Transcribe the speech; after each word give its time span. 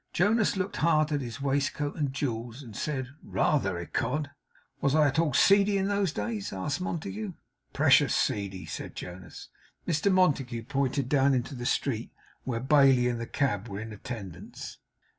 Jonas 0.13 0.57
looked 0.57 0.77
hard 0.77 1.11
at 1.11 1.21
his 1.21 1.41
waistcoat 1.43 1.95
and 1.95 2.11
jewels; 2.11 2.63
and 2.63 2.75
said 2.75 3.09
'Rather, 3.21 3.77
ecod!' 3.77 4.31
'Was 4.81 4.95
I 4.95 5.05
at 5.05 5.19
all 5.19 5.31
seedy 5.35 5.77
in 5.77 5.89
those 5.89 6.11
days?' 6.11 6.51
asked 6.51 6.81
Montague. 6.81 7.33
'Precious 7.71 8.15
seedy,' 8.15 8.65
said 8.65 8.95
Jonas. 8.95 9.49
Mr 9.87 10.11
Montague 10.11 10.63
pointed 10.63 11.07
down 11.07 11.35
into 11.35 11.53
the 11.53 11.67
street, 11.67 12.09
where 12.45 12.59
Bailey 12.59 13.09
and 13.09 13.21
the 13.21 13.27
cab 13.27 13.67
were 13.67 13.79
in 13.79 13.93
attendance. 13.93 14.79